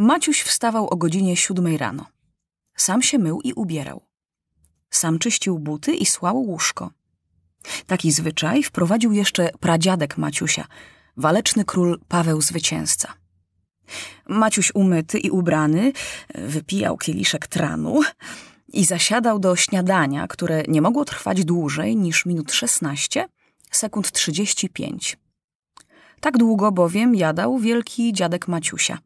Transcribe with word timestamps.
Maciuś 0.00 0.42
wstawał 0.42 0.88
o 0.88 0.96
godzinie 0.96 1.36
siódmej 1.36 1.78
rano. 1.78 2.06
Sam 2.76 3.02
się 3.02 3.18
mył 3.18 3.40
i 3.40 3.52
ubierał. 3.52 4.02
Sam 4.90 5.18
czyścił 5.18 5.58
buty 5.58 5.94
i 5.94 6.06
słał 6.06 6.36
łóżko. 6.36 6.90
Taki 7.86 8.12
zwyczaj 8.12 8.62
wprowadził 8.62 9.12
jeszcze 9.12 9.50
pradziadek 9.60 10.18
Maciusia, 10.18 10.66
waleczny 11.16 11.64
król 11.64 12.00
Paweł 12.08 12.40
Zwycięzca. 12.40 13.14
Maciuś 14.28 14.72
umyty 14.74 15.18
i 15.18 15.30
ubrany 15.30 15.92
wypijał 16.34 16.96
kieliszek 16.96 17.46
tranu 17.46 18.00
i 18.68 18.84
zasiadał 18.84 19.38
do 19.38 19.56
śniadania, 19.56 20.28
które 20.28 20.62
nie 20.68 20.82
mogło 20.82 21.04
trwać 21.04 21.44
dłużej 21.44 21.96
niż 21.96 22.26
minut 22.26 22.52
16, 22.52 23.28
sekund 23.70 24.12
35. 24.12 25.16
Tak 26.20 26.38
długo 26.38 26.72
bowiem 26.72 27.14
jadał 27.14 27.58
wielki 27.58 28.12
dziadek 28.12 28.48
Maciusia, 28.48 28.98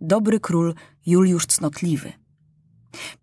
dobry 0.00 0.40
król 0.40 0.74
Juliusz 1.06 1.46
Cnotliwy. 1.46 2.12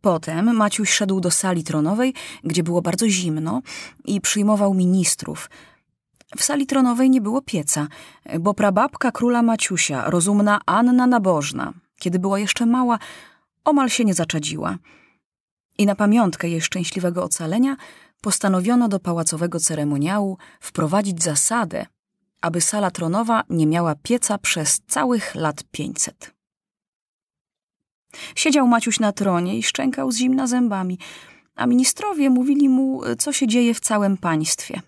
Potem 0.01 0.55
Maciuś 0.55 0.89
szedł 0.89 1.19
do 1.19 1.31
sali 1.31 1.63
tronowej, 1.63 2.13
gdzie 2.43 2.63
było 2.63 2.81
bardzo 2.81 3.09
zimno 3.09 3.61
i 4.05 4.21
przyjmował 4.21 4.73
ministrów. 4.73 5.49
W 6.37 6.43
sali 6.43 6.67
tronowej 6.67 7.09
nie 7.09 7.21
było 7.21 7.41
pieca, 7.41 7.87
bo 8.39 8.53
prababka 8.53 9.11
króla 9.11 9.41
Maciusia, 9.41 10.09
rozumna 10.09 10.61
Anna 10.65 11.07
Nabożna, 11.07 11.73
kiedy 11.99 12.19
była 12.19 12.39
jeszcze 12.39 12.65
mała, 12.65 12.99
omal 13.65 13.89
się 13.89 14.05
nie 14.05 14.13
zaczadziła. 14.13 14.77
I 15.77 15.85
na 15.85 15.95
pamiątkę 15.95 16.49
jej 16.49 16.61
szczęśliwego 16.61 17.23
ocalenia 17.23 17.75
postanowiono 18.21 18.87
do 18.87 18.99
pałacowego 18.99 19.59
ceremoniału 19.59 20.37
wprowadzić 20.59 21.23
zasadę, 21.23 21.85
aby 22.41 22.61
sala 22.61 22.91
tronowa 22.91 23.43
nie 23.49 23.67
miała 23.67 23.95
pieca 23.95 24.37
przez 24.37 24.81
całych 24.87 25.35
lat 25.35 25.63
pięćset. 25.71 26.33
Siedział 28.35 28.67
Maciuś 28.67 28.99
na 28.99 29.11
tronie 29.11 29.57
i 29.57 29.63
szczękał 29.63 30.11
z 30.11 30.17
zimna 30.17 30.47
zębami, 30.47 30.99
a 31.55 31.67
ministrowie 31.67 32.29
mówili 32.29 32.69
mu, 32.69 33.01
co 33.17 33.33
się 33.33 33.47
dzieje 33.47 33.73
w 33.73 33.79
całym 33.79 34.17
państwie. 34.17 34.81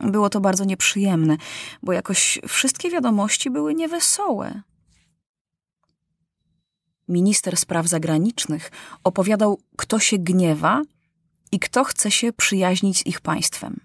Było 0.00 0.30
to 0.30 0.40
bardzo 0.40 0.64
nieprzyjemne, 0.64 1.36
bo 1.82 1.92
jakoś 1.92 2.38
wszystkie 2.48 2.90
wiadomości 2.90 3.50
były 3.50 3.74
niewesołe. 3.74 4.62
Minister 7.08 7.56
spraw 7.56 7.86
zagranicznych 7.86 8.70
opowiadał, 9.04 9.60
kto 9.76 9.98
się 9.98 10.18
gniewa 10.18 10.82
i 11.52 11.58
kto 11.58 11.84
chce 11.84 12.10
się 12.10 12.32
przyjaźnić 12.32 12.98
z 12.98 13.06
ich 13.06 13.20
państwem. 13.20 13.80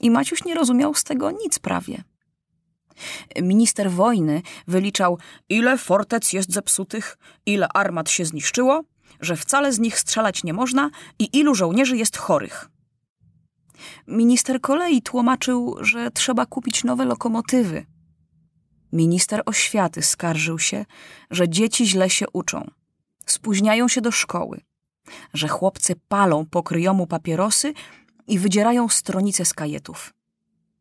I 0.00 0.10
Maciuś 0.10 0.44
nie 0.44 0.54
rozumiał 0.54 0.94
z 0.94 1.04
tego 1.04 1.30
nic 1.30 1.58
prawie. 1.58 2.02
Minister 3.42 3.90
wojny 3.90 4.42
wyliczał, 4.66 5.18
ile 5.48 5.78
fortec 5.78 6.32
jest 6.32 6.52
zepsutych, 6.52 7.18
ile 7.46 7.68
armat 7.68 8.10
się 8.10 8.24
zniszczyło, 8.24 8.82
że 9.20 9.36
wcale 9.36 9.72
z 9.72 9.78
nich 9.78 9.98
strzelać 9.98 10.44
nie 10.44 10.52
można 10.52 10.90
i 11.18 11.38
ilu 11.38 11.54
żołnierzy 11.54 11.96
jest 11.96 12.16
chorych. 12.16 12.68
Minister 14.06 14.60
kolei 14.60 15.02
tłumaczył, 15.02 15.76
że 15.80 16.10
trzeba 16.10 16.46
kupić 16.46 16.84
nowe 16.84 17.04
lokomotywy. 17.04 17.86
Minister 18.92 19.42
oświaty 19.46 20.02
skarżył 20.02 20.58
się, 20.58 20.84
że 21.30 21.48
dzieci 21.48 21.86
źle 21.86 22.10
się 22.10 22.26
uczą, 22.32 22.70
spóźniają 23.26 23.88
się 23.88 24.00
do 24.00 24.10
szkoły, 24.10 24.60
że 25.34 25.48
chłopcy 25.48 25.94
palą 26.08 26.46
po 26.46 26.62
kryjomu 26.62 27.06
papierosy 27.06 27.74
i 28.26 28.38
wydzierają 28.38 28.88
stronice 28.88 29.44
z 29.44 29.54
kajetów. 29.54 30.14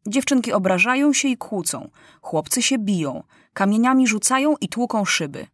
Dziewczynki 0.07 0.53
obrażają 0.53 1.13
się 1.13 1.27
i 1.27 1.37
kłócą, 1.37 1.89
chłopcy 2.21 2.61
się 2.61 2.77
biją, 2.77 3.23
kamieniami 3.53 4.07
rzucają 4.07 4.55
i 4.61 4.69
tłuką 4.69 5.05
szyby. 5.05 5.47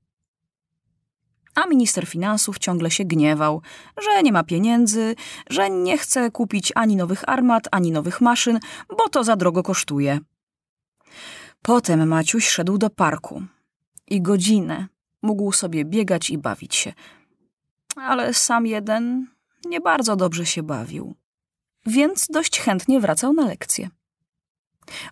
A 1.55 1.67
minister 1.67 2.07
finansów 2.07 2.59
ciągle 2.59 2.91
się 2.91 3.05
gniewał, 3.05 3.61
że 4.01 4.23
nie 4.23 4.31
ma 4.31 4.43
pieniędzy, 4.43 5.15
że 5.49 5.69
nie 5.69 5.97
chce 5.97 6.31
kupić 6.31 6.71
ani 6.75 6.95
nowych 6.95 7.29
armat, 7.29 7.67
ani 7.71 7.91
nowych 7.91 8.21
maszyn, 8.21 8.59
bo 8.97 9.09
to 9.09 9.23
za 9.23 9.35
drogo 9.35 9.63
kosztuje. 9.63 10.19
Potem 11.61 12.07
Maciuś 12.07 12.47
szedł 12.47 12.77
do 12.77 12.89
parku 12.89 13.43
i 14.07 14.21
godzinę 14.21 14.87
mógł 15.21 15.51
sobie 15.51 15.85
biegać 15.85 16.29
i 16.29 16.37
bawić 16.37 16.75
się. 16.75 16.93
Ale 17.95 18.33
sam 18.33 18.65
jeden 18.67 19.27
nie 19.65 19.81
bardzo 19.81 20.15
dobrze 20.15 20.45
się 20.45 20.63
bawił, 20.63 21.15
więc 21.85 22.27
dość 22.29 22.59
chętnie 22.59 22.99
wracał 22.99 23.33
na 23.33 23.45
lekcje. 23.45 23.89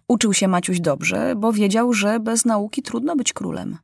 Uczył 0.07 0.33
się 0.33 0.47
Maciuś 0.47 0.79
dobrze, 0.79 1.35
bo 1.37 1.53
wiedział, 1.53 1.93
że 1.93 2.19
bez 2.19 2.45
nauki 2.45 2.81
trudno 2.81 3.15
być 3.15 3.33
królem. 3.33 3.77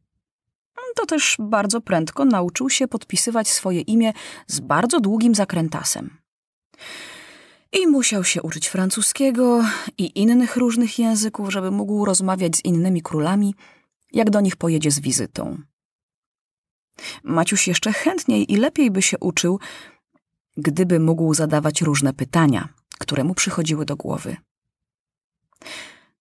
To 0.98 1.06
też 1.06 1.36
bardzo 1.40 1.82
prędko 1.82 2.26
nauczył 2.26 2.70
się 2.70 2.88
podpisywać 2.88 3.48
swoje 3.48 3.82
imię 3.82 4.14
z 4.48 4.60
bardzo 4.60 5.00
długim 5.00 5.36
zakrętasem. 5.36 6.18
I 7.72 7.88
musiał 7.88 8.24
się 8.24 8.42
uczyć 8.42 8.68
francuskiego 8.68 9.64
i 9.98 10.20
innych 10.22 10.56
różnych 10.58 11.00
języków, 11.00 11.52
żeby 11.52 11.72
mógł 11.72 12.06
rozmawiać 12.06 12.56
z 12.56 12.66
innymi 12.66 13.02
królami, 13.02 13.56
jak 14.14 14.30
do 14.30 14.42
nich 14.42 14.56
pojedzie 14.56 14.92
z 14.92 15.00
wizytą. 15.00 15.58
Maciuś 17.24 17.68
jeszcze 17.68 17.94
chętniej 17.94 18.54
i 18.54 18.56
lepiej 18.56 18.92
by 18.92 19.02
się 19.02 19.18
uczył, 19.20 19.60
gdyby 20.58 21.00
mógł 21.00 21.34
zadawać 21.34 21.82
różne 21.82 22.14
pytania, 22.14 22.70
które 23.00 23.24
mu 23.24 23.34
przychodziły 23.34 23.86
do 23.86 23.96
głowy. 23.96 24.38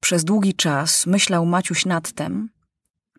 Przez 0.01 0.25
długi 0.25 0.55
czas 0.55 1.07
myślał 1.07 1.47
Maciuś 1.47 1.87
nad 1.87 2.13
tym, 2.13 2.49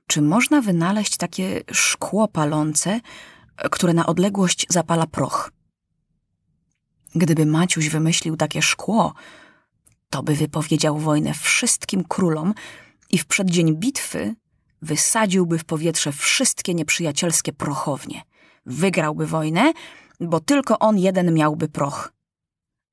czy 0.08 0.22
można 0.22 0.62
wynaleźć 0.62 1.18
takie 1.18 1.62
szkło 1.72 2.28
palące, 2.28 3.02
które 3.72 3.94
na 3.94 4.06
odległość 4.06 4.66
zapala 4.70 5.08
proch. 5.08 5.52
Gdyby 7.16 7.46
Maciuś 7.46 7.90
wymyślił 7.90 8.38
takie 8.38 8.62
szkło, 8.62 9.14
to 10.10 10.24
by 10.24 10.36
wypowiedział 10.36 10.98
wojnę 11.00 11.34
wszystkim 11.34 12.04
królom 12.04 12.54
i 13.10 13.18
w 13.18 13.26
przeddzień 13.26 13.76
bitwy 13.76 14.36
wysadziłby 14.82 15.60
w 15.60 15.66
powietrze 15.66 16.12
wszystkie 16.12 16.74
nieprzyjacielskie 16.74 17.54
prochownie. 17.54 18.22
Wygrałby 18.66 19.28
wojnę, 19.28 19.74
bo 20.20 20.40
tylko 20.40 20.80
on 20.80 20.98
jeden 20.98 21.34
miałby 21.34 21.68
proch. 21.68 22.14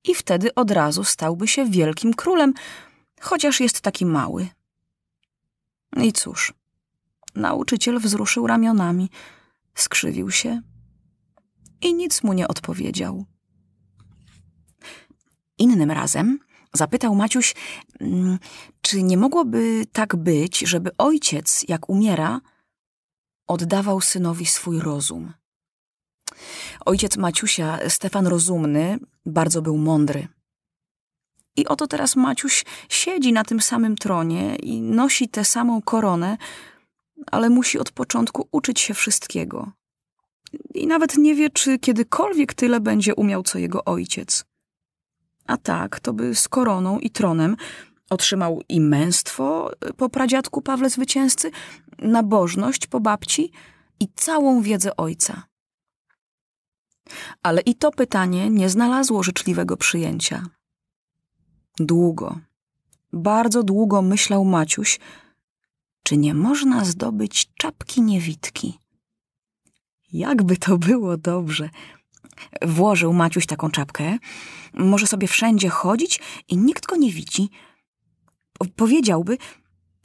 I 0.04 0.14
wtedy 0.14 0.54
od 0.54 0.70
razu 0.70 1.04
stałby 1.04 1.48
się 1.48 1.70
wielkim 1.70 2.14
królem, 2.14 2.54
chociaż 3.24 3.60
jest 3.60 3.80
taki 3.80 4.06
mały. 4.06 4.48
I 5.96 6.12
cóż, 6.12 6.54
nauczyciel 7.34 7.98
wzruszył 7.98 8.46
ramionami, 8.46 9.10
skrzywił 9.74 10.30
się 10.30 10.62
i 11.80 11.94
nic 11.94 12.22
mu 12.22 12.32
nie 12.32 12.48
odpowiedział. 12.48 13.24
Innym 15.58 15.90
razem 15.90 16.38
zapytał 16.72 17.14
Maciuś, 17.14 17.54
mm, 18.00 18.38
czy 18.80 19.02
nie 19.02 19.16
mogłoby 19.16 19.84
tak 19.92 20.16
być, 20.16 20.58
żeby 20.58 20.90
ojciec, 20.98 21.64
jak 21.68 21.88
umiera, 21.88 22.40
oddawał 23.46 24.00
synowi 24.00 24.46
swój 24.46 24.80
rozum. 24.80 25.32
Ojciec 26.84 27.16
Maciusia, 27.16 27.78
Stefan 27.88 28.26
Rozumny, 28.26 28.98
bardzo 29.26 29.62
był 29.62 29.78
mądry. 29.78 30.28
I 31.56 31.66
oto 31.66 31.86
teraz 31.86 32.16
Maciuś 32.16 32.64
siedzi 32.88 33.32
na 33.32 33.44
tym 33.44 33.60
samym 33.60 33.96
tronie 33.96 34.56
i 34.56 34.82
nosi 34.82 35.28
tę 35.28 35.44
samą 35.44 35.82
koronę, 35.82 36.36
ale 37.26 37.50
musi 37.50 37.78
od 37.78 37.92
początku 37.92 38.48
uczyć 38.52 38.80
się 38.80 38.94
wszystkiego. 38.94 39.72
I 40.74 40.86
nawet 40.86 41.16
nie 41.16 41.34
wie, 41.34 41.50
czy 41.50 41.78
kiedykolwiek 41.78 42.54
tyle 42.54 42.80
będzie 42.80 43.14
umiał 43.14 43.42
co 43.42 43.58
jego 43.58 43.84
ojciec. 43.84 44.44
A 45.46 45.56
tak, 45.56 46.00
to 46.00 46.12
by 46.12 46.34
z 46.34 46.48
koroną 46.48 46.98
i 46.98 47.10
tronem 47.10 47.56
otrzymał 48.10 48.62
i 48.68 48.80
męstwo 48.80 49.70
po 49.96 50.08
pradziadku 50.08 50.62
Pawle 50.62 50.90
Zwycięzcy, 50.90 51.50
nabożność 51.98 52.86
po 52.86 53.00
babci 53.00 53.52
i 54.00 54.08
całą 54.16 54.62
wiedzę 54.62 54.96
ojca. 54.96 55.42
Ale 57.42 57.60
i 57.60 57.74
to 57.74 57.90
pytanie 57.90 58.50
nie 58.50 58.70
znalazło 58.70 59.22
życzliwego 59.22 59.76
przyjęcia. 59.76 60.42
Długo, 61.78 62.38
bardzo 63.12 63.62
długo 63.62 64.02
myślał 64.02 64.44
Maciuś, 64.44 64.98
czy 66.02 66.16
nie 66.16 66.34
można 66.34 66.84
zdobyć 66.84 67.50
czapki 67.54 68.02
niewitki. 68.02 68.78
Jakby 70.12 70.56
to 70.56 70.78
było 70.78 71.16
dobrze. 71.16 71.70
Włożył 72.62 73.12
Maciuś 73.12 73.46
taką 73.46 73.70
czapkę, 73.70 74.18
może 74.74 75.06
sobie 75.06 75.28
wszędzie 75.28 75.68
chodzić 75.68 76.20
i 76.48 76.56
nikt 76.56 76.86
go 76.86 76.96
nie 76.96 77.10
widzi. 77.10 77.48
Powiedziałby, 78.76 79.38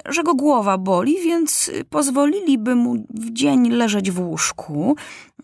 że 0.05 0.23
go 0.23 0.35
głowa 0.35 0.77
boli, 0.77 1.21
więc 1.23 1.71
pozwoliliby 1.89 2.75
mu 2.75 2.95
w 3.09 3.31
dzień 3.31 3.69
leżeć 3.69 4.11
w 4.11 4.19
łóżku, 4.19 4.95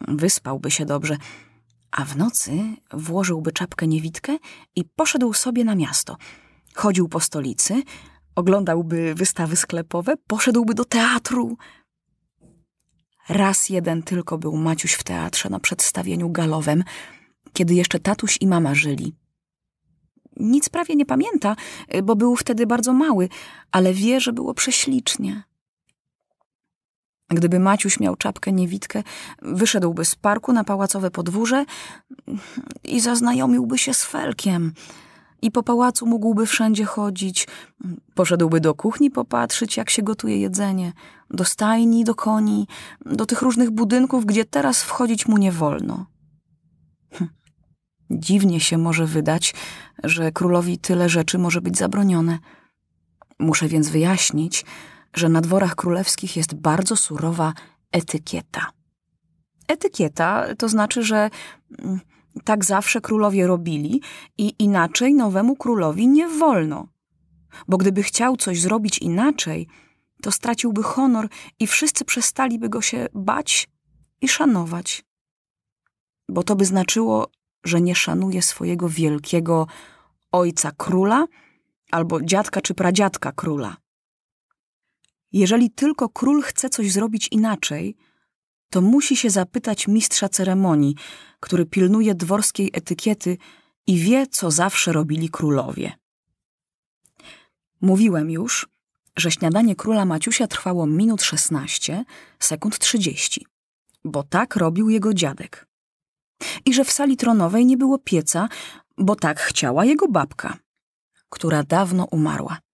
wyspałby 0.08 0.72
się 0.72 0.86
dobrze, 0.86 1.18
a 1.96 2.06
w 2.06 2.18
nocy 2.18 2.52
włożyłby 2.94 3.52
czapkę 3.52 3.88
niewitkę 3.88 4.38
i 4.76 4.84
poszedł 4.84 5.34
sobie 5.34 5.64
na 5.64 5.76
miasto. 5.76 6.18
Chodził 6.74 7.10
po 7.10 7.20
stolicy, 7.20 7.84
oglądałby 8.36 9.16
wystawy 9.16 9.56
sklepowe, 9.56 10.14
poszedłby 10.28 10.74
do 10.74 10.86
teatru. 10.86 11.58
Raz 13.30 13.70
jeden 13.70 14.04
tylko 14.04 14.38
był 14.38 14.58
Maciuś 14.58 14.94
w 14.94 15.04
teatrze 15.04 15.50
na 15.50 15.60
przedstawieniu 15.60 16.30
galowym, 16.30 16.84
kiedy 17.54 17.74
jeszcze 17.74 18.00
tatuś 18.00 18.38
i 18.42 18.48
mama 18.48 18.76
żyli. 18.76 19.16
Nic 20.36 20.70
prawie 20.70 20.96
nie 20.96 21.06
pamięta, 21.06 21.56
bo 22.04 22.16
był 22.16 22.36
wtedy 22.36 22.68
bardzo 22.68 22.94
mały, 22.94 23.30
ale 23.72 23.94
wie, 23.94 24.22
że 24.22 24.34
było 24.34 24.54
prześlicznie. 24.54 25.44
Gdyby 27.36 27.60
Maciuś 27.60 28.00
miał 28.00 28.16
czapkę 28.16 28.52
niewidkę, 28.52 29.04
wyszedłby 29.42 30.06
z 30.06 30.16
parku 30.16 30.54
na 30.54 30.64
pałacowe 30.64 31.12
podwórze 31.12 31.66
i 32.84 33.00
zaznajomiłby 33.00 33.78
się 33.78 33.94
z 33.94 34.04
Felkiem. 34.04 34.74
I 35.42 35.52
po 35.52 35.64
pałacu 35.64 36.06
mógłby 36.06 36.46
wszędzie 36.46 36.86
chodzić. 36.86 37.48
Poszedłby 38.14 38.60
do 38.60 38.76
kuchni 38.76 39.12
popatrzeć, 39.12 39.78
jak 39.78 39.90
się 39.90 40.04
gotuje 40.04 40.38
jedzenie, 40.38 40.94
do 41.30 41.46
stajni, 41.46 42.04
do 42.04 42.16
koni, 42.16 42.68
do 43.06 43.26
tych 43.26 43.42
różnych 43.42 43.72
budynków, 43.72 44.26
gdzie 44.26 44.46
teraz 44.46 44.84
wchodzić 44.84 45.28
mu 45.28 45.38
nie 45.38 45.52
wolno. 45.52 46.06
Hm. 47.14 47.30
Dziwnie 48.10 48.60
się 48.60 48.78
może 48.78 49.06
wydać, 49.06 49.54
że 50.04 50.32
królowi 50.32 50.78
tyle 50.78 51.10
rzeczy 51.10 51.38
może 51.38 51.62
być 51.62 51.78
zabronione. 51.78 52.40
Muszę 53.40 53.68
więc 53.68 53.90
wyjaśnić, 53.90 54.66
że 55.16 55.30
na 55.30 55.42
dworach 55.42 55.76
królewskich 55.76 56.38
jest 56.38 56.56
bardzo 56.56 56.96
surowa 56.96 57.54
etykieta. 57.92 58.72
Etykieta 59.68 60.56
to 60.58 60.70
znaczy, 60.70 61.04
że 61.04 61.30
mm, 61.80 62.00
tak 62.44 62.66
zawsze 62.66 63.02
królowie 63.02 63.48
robili 63.48 64.02
i 64.38 64.54
inaczej 64.60 65.14
nowemu 65.14 65.56
królowi 65.56 66.08
nie 66.08 66.28
wolno. 66.28 66.88
Bo 67.68 67.78
gdyby 67.78 68.04
chciał 68.04 68.38
coś 68.38 68.62
zrobić 68.62 69.00
inaczej, 69.00 69.68
to 70.22 70.32
straciłby 70.32 70.84
honor 70.84 71.28
i 71.60 71.68
wszyscy 71.68 72.06
przestaliby 72.06 72.70
go 72.70 72.82
się 72.82 73.08
bać 73.14 73.68
i 74.22 74.28
szanować. 74.28 75.06
Bo 76.30 76.44
to 76.44 76.56
by 76.56 76.66
znaczyło, 76.66 77.28
że 77.64 77.82
nie 77.82 77.96
szanuje 77.96 78.42
swojego 78.42 78.90
wielkiego 78.90 79.68
ojca 80.32 80.72
króla 80.78 81.26
albo 81.92 82.22
dziadka 82.22 82.62
czy 82.62 82.74
pradziadka 82.74 83.32
króla. 83.32 83.78
Jeżeli 85.36 85.72
tylko 85.72 86.10
król 86.10 86.42
chce 86.42 86.70
coś 86.70 86.92
zrobić 86.92 87.28
inaczej, 87.32 87.96
to 88.70 88.82
musi 88.82 89.16
się 89.16 89.30
zapytać 89.30 89.88
mistrza 89.88 90.30
ceremonii, 90.30 90.96
który 91.40 91.66
pilnuje 91.66 92.16
dworskiej 92.16 92.70
etykiety 92.74 93.38
i 93.88 93.98
wie, 93.98 94.28
co 94.28 94.52
zawsze 94.52 94.94
robili 94.94 95.30
królowie. 95.30 95.94
Mówiłem 97.82 98.30
już, 98.30 98.68
że 99.18 99.32
śniadanie 99.32 99.76
króla 99.76 100.06
Maciusia 100.06 100.48
trwało 100.48 100.88
minut 100.88 101.24
16, 101.24 102.06
sekund 102.40 102.80
30, 102.80 103.46
bo 104.06 104.24
tak 104.24 104.56
robił 104.56 104.90
jego 104.90 105.14
dziadek. 105.14 105.68
I 106.66 106.74
że 106.74 106.86
w 106.86 106.92
sali 106.92 107.18
tronowej 107.18 107.66
nie 107.66 107.78
było 107.78 107.98
pieca, 107.98 108.50
bo 108.98 109.16
tak 109.16 109.40
chciała 109.40 109.86
jego 109.86 110.08
babka, 110.08 110.58
która 111.30 111.64
dawno 111.64 112.06
umarła 112.12 112.65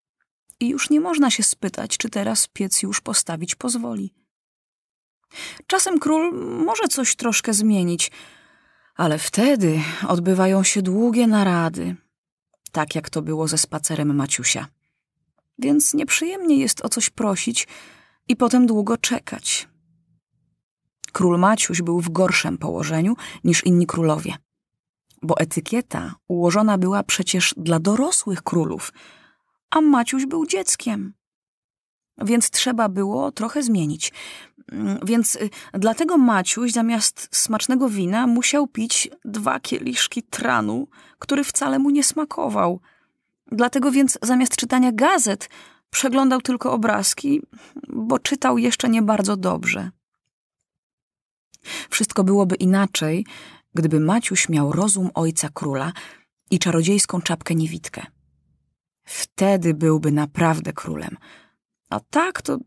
i 0.62 0.70
już 0.70 0.90
nie 0.90 1.00
można 1.00 1.32
się 1.32 1.44
spytać, 1.44 1.98
czy 1.98 2.10
teraz 2.10 2.48
piec 2.48 2.82
już 2.82 3.02
postawić 3.02 3.56
pozwoli. 3.56 4.14
Czasem 5.68 6.00
król 6.00 6.34
może 6.66 6.88
coś 6.88 7.16
troszkę 7.16 7.54
zmienić, 7.54 8.12
ale 8.96 9.18
wtedy 9.18 9.82
odbywają 10.08 10.64
się 10.64 10.82
długie 10.82 11.28
narady, 11.28 11.96
tak 12.72 12.96
jak 12.96 13.10
to 13.10 13.22
było 13.22 13.48
ze 13.48 13.58
spacerem 13.58 14.16
Maciusia. 14.16 14.68
Więc 15.60 15.94
nieprzyjemnie 15.94 16.58
jest 16.58 16.86
o 16.86 16.90
coś 16.90 17.10
prosić 17.10 17.68
i 18.28 18.36
potem 18.36 18.68
długo 18.68 18.98
czekać. 18.98 19.68
Król 21.12 21.40
Maciuś 21.40 21.82
był 21.82 22.02
w 22.02 22.10
gorszym 22.10 22.58
położeniu 22.58 23.16
niż 23.44 23.66
inni 23.66 23.88
królowie, 23.88 24.36
bo 25.22 25.38
etykieta 25.38 26.16
ułożona 26.28 26.78
była 26.78 27.04
przecież 27.04 27.54
dla 27.58 27.80
dorosłych 27.80 28.44
królów– 28.44 28.92
a 29.72 29.82
Maciuś 29.82 30.26
był 30.26 30.46
dzieckiem. 30.46 31.14
Więc 32.18 32.50
trzeba 32.50 32.90
było 32.90 33.32
trochę 33.32 33.64
zmienić. 33.64 34.14
Mm, 34.72 35.00
więc 35.06 35.36
y, 35.36 35.50
dlatego 35.74 36.18
Maciuś 36.18 36.72
zamiast 36.72 37.28
smacznego 37.32 37.90
wina 37.90 38.28
musiał 38.28 38.68
pić 38.68 39.10
dwa 39.26 39.60
kieliszki 39.60 40.24
tranu, 40.24 40.88
który 41.20 41.44
wcale 41.44 41.80
mu 41.80 41.90
nie 41.90 42.04
smakował. 42.04 42.80
Dlatego 43.52 43.92
więc 43.92 44.20
zamiast 44.22 44.56
czytania 44.56 44.92
gazet 44.92 45.50
przeglądał 45.90 46.42
tylko 46.42 46.72
obrazki, 46.74 47.42
bo 47.90 48.20
czytał 48.20 48.58
jeszcze 48.58 48.90
nie 48.90 49.02
bardzo 49.02 49.38
dobrze. 49.38 49.92
Wszystko 51.90 52.24
byłoby 52.24 52.56
inaczej, 52.56 53.26
gdyby 53.74 54.00
Maciuś 54.00 54.50
miał 54.50 54.72
rozum 54.72 55.10
ojca 55.14 55.50
króla 55.54 55.94
i 56.52 56.60
czarodziejską 56.60 57.22
czapkę 57.22 57.56
niewidkę. 57.56 58.06
Wtedy 59.12 59.74
byłby 59.74 60.12
naprawdę 60.12 60.74
królem. 60.74 61.18
A 61.90 62.00
tak 62.00 62.42
to 62.42 62.58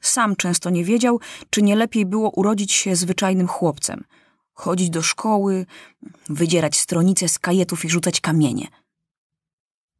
sam 0.00 0.36
często 0.36 0.70
nie 0.70 0.84
wiedział, 0.84 1.20
czy 1.50 1.62
nie 1.62 1.76
lepiej 1.76 2.06
było 2.06 2.30
urodzić 2.30 2.72
się 2.72 2.96
zwyczajnym 2.96 3.48
chłopcem, 3.48 4.04
chodzić 4.52 4.90
do 4.90 5.02
szkoły, 5.02 5.66
wydzierać 6.28 6.76
stronice 6.76 7.28
z 7.28 7.38
kajetów 7.38 7.84
i 7.84 7.90
rzucać 7.90 8.20
kamienie. 8.20 8.68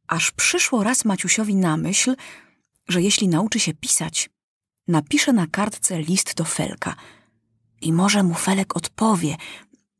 Aż 0.07 0.31
przyszło 0.31 0.83
raz 0.83 1.05
Maciusiowi 1.05 1.55
na 1.55 1.77
myśl, 1.77 2.15
że 2.87 3.01
jeśli 3.01 3.27
nauczy 3.27 3.59
się 3.59 3.73
pisać, 3.73 4.29
napisze 4.87 5.33
na 5.33 5.47
kartce 5.47 6.01
list 6.01 6.35
do 6.35 6.43
Felka 6.43 6.95
i 7.81 7.93
może 7.93 8.23
mu 8.23 8.33
Felek 8.33 8.77
odpowie 8.77 9.35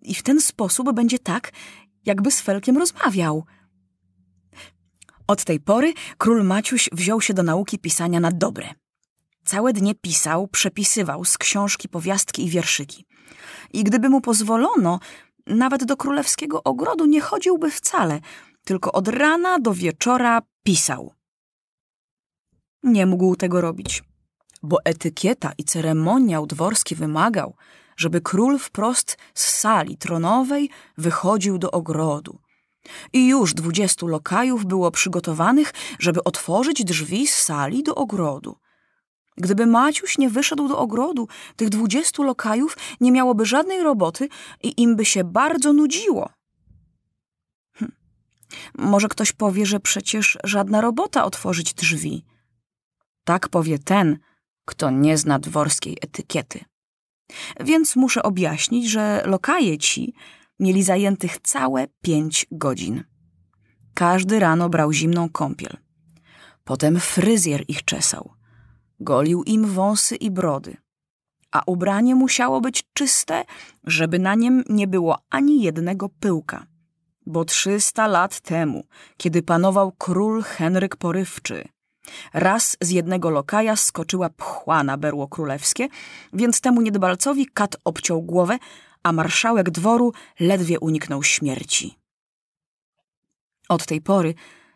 i 0.01 0.15
w 0.15 0.23
ten 0.23 0.41
sposób 0.41 0.91
będzie 0.93 1.19
tak, 1.19 1.51
jakby 2.05 2.31
z 2.31 2.41
Felkiem 2.41 2.77
rozmawiał– 2.77 3.43
od 5.27 5.43
tej 5.43 5.59
pory 5.59 5.93
król 6.17 6.43
Maciuś 6.43 6.89
wziął 6.91 7.21
się 7.21 7.33
do 7.33 7.43
nauki 7.43 7.79
pisania 7.79 8.19
na 8.19 8.31
dobre. 8.31 8.69
Całe 9.45 9.73
dnie 9.73 9.95
pisał, 9.95 10.47
przepisywał 10.47 11.25
z 11.25 11.37
książki 11.37 11.89
powiastki 11.89 12.45
i 12.45 12.49
wierszyki. 12.49 13.05
I 13.73 13.83
gdyby 13.83 14.09
mu 14.09 14.21
pozwolono, 14.21 14.99
nawet 15.47 15.83
do 15.83 15.97
królewskiego 15.97 16.63
ogrodu 16.63 17.05
nie 17.05 17.21
chodziłby 17.21 17.71
wcale, 17.71 18.19
tylko 18.63 18.91
od 18.91 19.07
rana 19.07 19.59
do 19.59 19.73
wieczora 19.73 20.41
pisał. 20.63 21.13
Nie 22.83 23.05
mógł 23.05 23.35
tego 23.35 23.61
robić, 23.61 24.03
bo 24.63 24.77
etykieta 24.85 25.51
i 25.57 25.63
ceremoniał 25.63 26.47
dworski 26.47 26.95
wymagał, 26.95 27.55
żeby 27.97 28.21
król 28.21 28.59
wprost 28.59 29.17
z 29.33 29.45
sali 29.45 29.97
tronowej 29.97 30.69
wychodził 30.97 31.57
do 31.57 31.71
ogrodu, 31.71 32.39
i 33.13 33.27
już 33.27 33.53
dwudziestu 33.53 34.07
lokajów 34.07 34.65
było 34.65 34.91
przygotowanych, 34.91 35.73
żeby 35.99 36.23
otworzyć 36.23 36.83
drzwi 36.83 37.27
z 37.27 37.35
sali 37.35 37.83
do 37.83 37.95
ogrodu. 37.95 38.55
Gdyby 39.37 39.65
Maciuś 39.65 40.17
nie 40.17 40.29
wyszedł 40.29 40.67
do 40.67 40.77
ogrodu, 40.77 41.27
tych 41.55 41.69
dwudziestu 41.69 42.23
lokajów 42.23 42.77
nie 43.01 43.11
miałoby 43.11 43.45
żadnej 43.45 43.83
roboty 43.83 44.29
i 44.63 44.81
im 44.81 44.95
by 44.95 45.05
się 45.05 45.23
bardzo 45.23 45.73
nudziło. 45.73 46.29
Hm. 47.73 47.91
Może 48.77 49.07
ktoś 49.07 49.31
powie, 49.31 49.65
że 49.65 49.79
przecież 49.79 50.37
żadna 50.43 50.81
robota 50.81 51.25
otworzyć 51.25 51.73
drzwi. 51.73 52.25
Tak 53.23 53.49
powie 53.49 53.79
ten, 53.79 54.17
kto 54.65 54.89
nie 54.89 55.17
zna 55.17 55.39
dworskiej 55.39 55.97
etykiety. 56.01 56.65
Więc 57.59 57.95
muszę 57.95 58.23
objaśnić, 58.23 58.89
że 58.89 59.23
lokaje 59.25 59.77
ci 59.77 60.13
mieli 60.59 60.83
zajętych 60.83 61.39
całe 61.39 61.87
pięć 62.01 62.45
godzin. 62.51 63.03
Każdy 63.93 64.39
rano 64.39 64.69
brał 64.69 64.93
zimną 64.93 65.29
kąpiel. 65.29 65.77
Potem 66.63 66.99
fryzjer 66.99 67.63
ich 67.67 67.85
czesał. 67.85 68.31
Golił 68.99 69.43
im 69.43 69.65
wąsy 69.65 70.15
i 70.15 70.31
brody. 70.31 70.77
A 71.51 71.61
ubranie 71.65 72.15
musiało 72.15 72.61
być 72.61 72.83
czyste, 72.93 73.43
żeby 73.83 74.19
na 74.19 74.35
niem 74.35 74.63
nie 74.69 74.87
było 74.87 75.17
ani 75.29 75.61
jednego 75.61 76.09
pyłka. 76.09 76.65
Bo 77.25 77.45
trzysta 77.45 78.07
lat 78.07 78.39
temu, 78.39 78.83
kiedy 79.17 79.43
panował 79.43 79.91
król 79.91 80.43
Henryk 80.43 80.95
Porywczy, 80.95 81.67
raz 82.33 82.77
z 82.81 82.89
jednego 82.89 83.29
lokaja 83.29 83.75
skoczyła 83.75 84.29
pchła 84.29 84.83
na 84.83 84.97
berło 84.97 85.27
królewskie, 85.27 85.87
więc 86.33 86.61
temu 86.61 86.81
niedbalcowi 86.81 87.45
kat 87.45 87.77
obciął 87.83 88.21
głowę, 88.21 88.57
a 89.07 89.11
marszałek 89.11 89.69
dworu 89.69 90.13
ledwie 90.39 90.79
uniknął 90.79 91.23
śmierci. 91.23 91.97
Od 93.69 93.85
tej 93.85 94.01
pory 94.01 94.33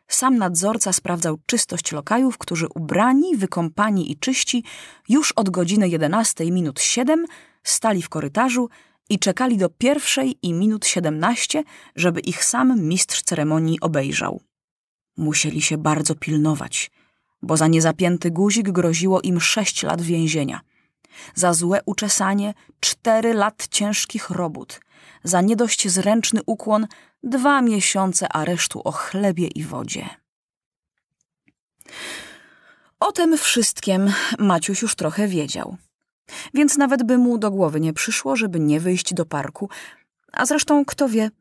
sam 0.08 0.38
nadzorca 0.38 0.94
sprawdzał 0.94 1.38
czystość 1.46 1.92
lokajów, 1.92 2.38
którzy 2.38 2.68
ubrani, 2.76 3.38
wykąpani 3.38 4.12
i 4.12 4.18
czyści 4.18 4.64
już 5.10 5.32
od 5.32 5.50
godziny 5.50 5.90
11 5.90 6.52
minut 6.52 6.82
7 6.82 7.26
stali 7.64 8.02
w 8.02 8.10
korytarzu 8.10 8.70
i 9.10 9.20
czekali 9.20 9.58
do 9.58 9.70
pierwszej 9.70 10.38
i 10.42 10.54
minut 10.54 10.86
17, 10.86 11.64
żeby 11.96 12.20
ich 12.20 12.44
sam 12.46 12.82
mistrz 12.82 13.22
ceremonii 13.22 13.80
obejrzał. 13.80 14.42
Musieli 15.18 15.62
się 15.62 15.78
bardzo 15.78 16.16
pilnować, 16.16 16.92
bo 17.42 17.58
za 17.58 17.68
niezapięty 17.68 18.32
guzik 18.32 18.70
groziło 18.70 19.22
im 19.22 19.42
sześć 19.42 19.84
lat 19.84 20.02
więzienia– 20.02 20.62
Za 21.36 21.53
złe 21.53 21.80
uczesanie 21.86 22.53
cztery 22.80 23.34
lat 23.34 23.68
ciężkich 23.68 24.30
robót. 24.30 24.80
Za 25.24 25.41
nie 25.41 25.56
dość 25.56 25.88
zręczny 25.88 26.41
ukłon 26.46 26.88
dwa 27.24 27.62
miesiące 27.62 28.30
aresztu 28.30 28.82
o 28.84 28.91
chlebie 28.91 29.48
i 29.48 29.63
wodzie. 29.63 30.10
O 33.00 33.12
tym 33.12 33.38
wszystkim 33.38 34.13
Maciuś 34.39 34.82
już 34.82 34.96
trochę 34.96 35.27
wiedział. 35.27 35.77
Więc 36.53 36.77
nawet 36.77 37.03
by 37.03 37.18
mu 37.18 37.38
do 37.38 37.51
głowy 37.51 37.80
nie 37.80 37.94
przyszło, 37.94 38.36
żeby 38.36 38.60
nie 38.60 38.80
wyjść 38.80 39.13
do 39.13 39.25
parku. 39.25 39.70
A 40.32 40.46
zresztą, 40.46 40.86
kto 40.86 41.10
wie, 41.10 41.32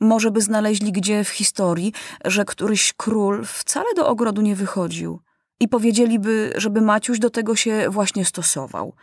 może 0.00 0.30
by 0.30 0.40
znaleźli 0.40 0.92
gdzie 0.92 1.24
w 1.24 1.28
historii, 1.28 1.92
że 2.24 2.44
któryś 2.44 2.92
król 2.96 3.44
wcale 3.44 3.94
do 3.96 4.08
ogrodu 4.08 4.42
nie 4.42 4.56
wychodził 4.56 5.20
i 5.60 5.68
powiedzieliby, 5.68 6.52
żeby 6.56 6.80
Maciuś 6.80 7.18
do 7.18 7.30
tego 7.30 7.56
się 7.56 7.90
właśnie 7.90 8.24
stosował. 8.24 8.94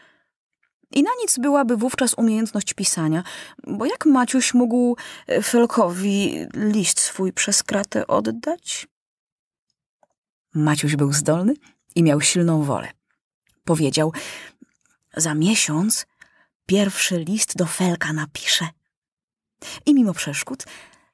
I 0.92 1.04
na 1.04 1.10
nic 1.22 1.38
byłaby 1.40 1.78
wówczas 1.78 2.14
umiejętność 2.14 2.74
pisania, 2.74 3.24
bo 3.68 3.86
jak 3.86 4.06
Maciuś 4.06 4.54
mógł 4.54 4.98
Felkowi 5.44 6.46
list 6.54 7.00
swój 7.00 7.34
przez 7.34 7.64
kratę 7.64 8.08
oddać? 8.08 8.88
Maciuś 10.54 10.96
był 10.96 11.14
zdolny 11.14 11.54
i 11.96 12.04
miał 12.04 12.22
silną 12.22 12.64
wolę. 12.64 12.92
Powiedział, 13.64 14.14
za 15.18 15.36
miesiąc 15.36 16.06
pierwszy 16.66 17.20
list 17.20 17.58
do 17.58 17.66
Felka 17.66 18.14
napiszę. 18.14 18.68
I 19.86 19.94
mimo 19.94 20.14
przeszkód 20.14 20.66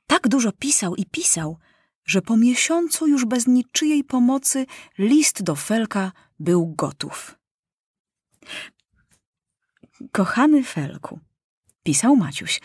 tak 0.08 0.28
dużo 0.28 0.52
pisał 0.52 0.96
i 0.96 1.06
pisał, 1.06 1.58
że 2.06 2.22
po 2.22 2.38
miesiącu 2.38 3.08
już 3.08 3.26
bez 3.26 3.48
niczyjej 3.48 4.04
pomocy 4.04 4.66
list 4.98 5.44
do 5.44 5.56
Felka 5.56 6.12
był 6.40 6.74
gotów. 6.78 7.36
Kochany 10.12 10.64
Felku, 10.64 11.20
pisał 11.84 12.16
Maciuś, 12.16 12.62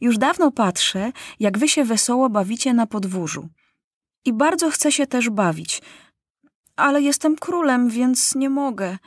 już 0.00 0.18
dawno 0.18 0.50
patrzę, 0.50 1.12
jak 1.40 1.58
wy 1.58 1.68
się 1.68 1.84
wesoło 1.84 2.30
bawicie 2.30 2.74
na 2.74 2.86
podwórzu. 2.86 3.48
I 4.24 4.32
bardzo 4.32 4.70
chcę 4.70 4.92
się 4.92 5.06
też 5.06 5.30
bawić, 5.30 5.82
ale 6.76 7.02
jestem 7.02 7.36
królem, 7.36 7.88
więc 7.88 8.34
nie 8.34 8.50
mogę. 8.50 8.98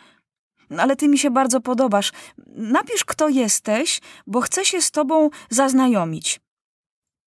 Ale 0.77 0.95
ty 0.95 1.07
mi 1.07 1.17
się 1.17 1.31
bardzo 1.31 1.61
podobasz. 1.61 2.11
Napisz, 2.47 3.05
kto 3.05 3.29
jesteś, 3.29 4.01
bo 4.27 4.41
chcę 4.41 4.65
się 4.65 4.81
z 4.81 4.91
tobą 4.91 5.29
zaznajomić. 5.49 6.39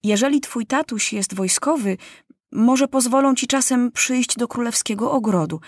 Jeżeli 0.03 0.41
twój 0.41 0.67
tatuś 0.67 1.13
jest 1.13 1.35
wojskowy, 1.35 1.97
może 2.53 2.89
pozwolą 2.89 3.35
ci 3.35 3.47
czasem 3.47 3.93
przyjść 3.93 4.37
do 4.37 4.49
królewskiego 4.49 5.13
ogrodu. 5.13 5.61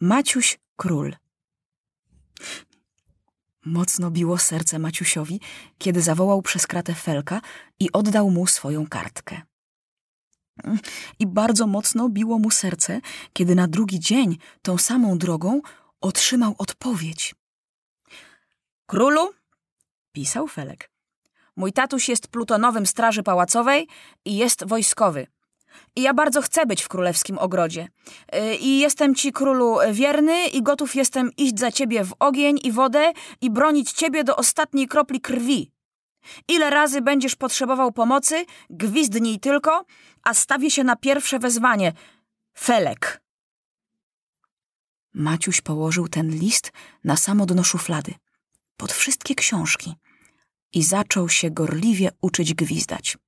Maciuś 0.00 0.58
Król. 0.76 1.16
Mocno 3.64 4.10
biło 4.10 4.38
serce 4.38 4.78
Maciusiowi, 4.78 5.40
kiedy 5.78 6.02
zawołał 6.02 6.42
przez 6.42 6.66
kratę 6.66 6.94
Felka 6.94 7.40
i 7.80 7.92
oddał 7.92 8.30
mu 8.30 8.46
swoją 8.46 8.86
kartkę. 8.86 9.42
I 11.18 11.26
bardzo 11.26 11.66
mocno 11.66 12.08
biło 12.08 12.38
mu 12.38 12.50
serce, 12.50 13.00
kiedy 13.32 13.54
na 13.54 13.68
drugi 13.68 14.00
dzień 14.00 14.38
tą 14.62 14.78
samą 14.78 15.18
drogą 15.18 15.60
otrzymał 16.00 16.54
odpowiedź. 16.58 17.34
Królu, 18.86 19.32
pisał 20.12 20.48
Felek, 20.48 20.90
mój 21.60 21.72
tatuś 21.72 22.08
jest 22.08 22.28
plutonowym 22.28 22.86
straży 22.86 23.22
pałacowej 23.22 23.88
i 24.24 24.36
jest 24.36 24.64
wojskowy. 24.64 25.26
I 25.96 26.02
ja 26.02 26.14
bardzo 26.14 26.42
chcę 26.42 26.66
być 26.66 26.82
w 26.82 26.88
królewskim 26.88 27.38
ogrodzie. 27.38 27.88
Y, 28.34 28.56
I 28.56 28.78
jestem 28.78 29.14
ci, 29.14 29.32
królu, 29.32 29.78
wierny 29.92 30.46
i 30.46 30.62
gotów 30.62 30.94
jestem 30.94 31.30
iść 31.36 31.58
za 31.58 31.72
ciebie 31.72 32.04
w 32.04 32.14
ogień 32.18 32.60
i 32.62 32.72
wodę 32.72 33.12
i 33.40 33.50
bronić 33.50 33.92
ciebie 33.92 34.24
do 34.24 34.36
ostatniej 34.36 34.88
kropli 34.88 35.20
krwi. 35.20 35.72
Ile 36.48 36.70
razy 36.70 37.00
będziesz 37.00 37.36
potrzebował 37.36 37.92
pomocy, 37.92 38.44
gwizdnij 38.70 39.40
tylko, 39.40 39.84
a 40.22 40.34
stawię 40.34 40.70
się 40.70 40.84
na 40.84 40.96
pierwsze 40.96 41.38
wezwanie. 41.38 41.92
Felek. 42.58 43.22
Maciuś 45.14 45.60
położył 45.60 46.08
ten 46.08 46.30
list 46.30 46.72
na 47.04 47.16
samo 47.16 47.46
dno 47.46 47.64
szuflady, 47.64 48.14
pod 48.76 48.92
wszystkie 48.92 49.34
książki 49.34 49.94
i 50.72 50.82
zaczął 50.82 51.28
się 51.28 51.50
gorliwie 51.50 52.10
uczyć 52.20 52.54
gwizdać. 52.54 53.18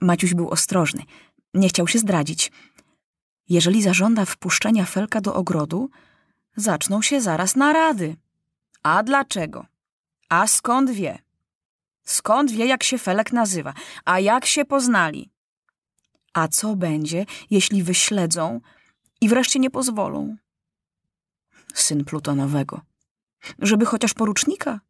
Maciuś 0.00 0.34
był 0.34 0.48
ostrożny, 0.50 1.02
nie 1.54 1.68
chciał 1.68 1.88
się 1.88 1.98
zdradzić. 1.98 2.52
Jeżeli 3.48 3.82
zażąda 3.82 4.24
wpuszczenia 4.24 4.84
Felka 4.84 5.20
do 5.20 5.34
ogrodu, 5.34 5.90
zaczną 6.56 7.02
się 7.02 7.20
zaraz 7.20 7.56
narady. 7.56 8.16
A 8.82 9.02
dlaczego? 9.02 9.66
A 10.28 10.46
skąd 10.46 10.90
wie? 10.90 11.18
Skąd 12.04 12.50
wie, 12.50 12.66
jak 12.66 12.82
się 12.82 12.98
Felek 12.98 13.32
nazywa? 13.32 13.74
A 14.04 14.20
jak 14.20 14.46
się 14.46 14.64
poznali? 14.64 15.30
A 16.32 16.48
co 16.48 16.76
będzie, 16.76 17.26
jeśli 17.50 17.82
wyśledzą 17.82 18.60
i 19.20 19.28
wreszcie 19.28 19.58
nie 19.58 19.70
pozwolą? 19.70 20.36
Syn 21.74 22.04
Plutonowego. 22.04 22.80
Żeby 23.58 23.86
chociaż 23.86 24.14
porucznika? 24.14 24.80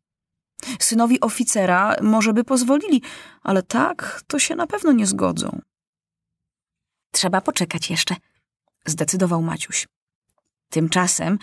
Synowi 0.81 1.21
oficera 1.21 1.97
może 2.03 2.33
by 2.33 2.45
pozwolili, 2.45 3.03
ale 3.43 3.63
tak 3.63 4.23
to 4.27 4.39
się 4.39 4.57
na 4.57 4.67
pewno 4.67 4.93
nie 4.93 5.07
zgodzą. 5.07 5.61
Trzeba 7.13 7.41
poczekać 7.41 7.91
jeszcze, 7.91 8.17
zdecydował 8.87 9.43
Maciuś. 9.43 9.89
Tymczasem 10.71 11.39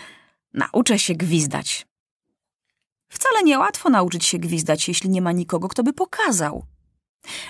nauczę 0.54 0.98
się 0.98 1.14
gwizdać. 1.14 1.86
Wcale 3.08 3.42
niełatwo 3.42 3.90
nauczyć 3.90 4.24
się 4.24 4.38
gwizdać, 4.38 4.88
jeśli 4.88 5.10
nie 5.10 5.22
ma 5.22 5.32
nikogo, 5.32 5.68
kto 5.68 5.82
by 5.82 5.92
pokazał. 5.92 6.66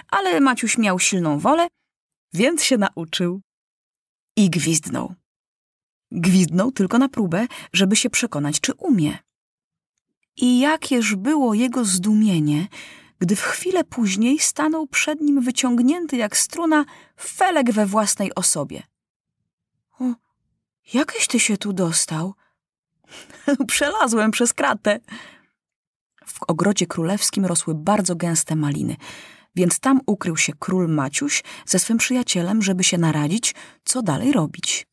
Ale 0.08 0.40
Maciuś 0.40 0.78
miał 0.78 0.98
silną 0.98 1.38
wolę, 1.38 1.68
więc 2.32 2.62
się 2.62 2.78
nauczył. 2.78 3.40
I 4.36 4.50
gwizdnął. 4.50 5.14
Gwizdnął 6.10 6.72
tylko 6.72 6.98
na 6.98 7.08
próbę, 7.08 7.46
żeby 7.72 7.96
się 7.96 8.10
przekonać, 8.10 8.60
czy 8.60 8.74
umie. 8.74 9.18
I 10.36 10.58
jakież 10.58 11.14
było 11.14 11.54
jego 11.54 11.84
zdumienie, 11.84 12.68
gdy 13.18 13.36
w 13.36 13.42
chwilę 13.42 13.84
później 13.84 14.38
stanął 14.38 14.86
przed 14.86 15.20
nim 15.20 15.40
wyciągnięty 15.40 16.16
jak 16.16 16.36
struna 16.36 16.84
felek 17.20 17.72
we 17.72 17.86
własnej 17.86 18.34
osobie. 18.34 18.82
O, 20.00 20.04
jakeś 20.94 21.26
ty 21.26 21.40
się 21.40 21.56
tu 21.56 21.72
dostał? 21.72 22.34
Przelazłem 23.68 24.30
przez 24.30 24.52
kratę. 24.52 25.00
W 26.26 26.42
ogrodzie 26.42 26.86
królewskim 26.86 27.46
rosły 27.46 27.74
bardzo 27.74 28.16
gęste 28.16 28.56
maliny, 28.56 28.96
więc 29.54 29.80
tam 29.80 30.00
ukrył 30.06 30.36
się 30.36 30.52
król 30.58 30.88
Maciuś 30.88 31.42
ze 31.66 31.78
swym 31.78 31.98
przyjacielem, 31.98 32.62
żeby 32.62 32.84
się 32.84 32.98
naradzić, 32.98 33.54
co 33.84 34.02
dalej 34.02 34.32
robić. 34.32 34.86